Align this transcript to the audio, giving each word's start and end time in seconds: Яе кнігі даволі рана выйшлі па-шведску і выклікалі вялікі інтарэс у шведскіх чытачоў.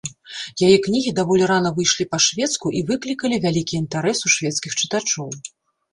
Яе 0.67 0.77
кнігі 0.85 1.11
даволі 1.19 1.49
рана 1.51 1.69
выйшлі 1.75 2.09
па-шведску 2.13 2.67
і 2.79 2.83
выклікалі 2.89 3.35
вялікі 3.47 3.73
інтарэс 3.83 4.19
у 4.29 4.37
шведскіх 4.37 4.71
чытачоў. 4.81 5.29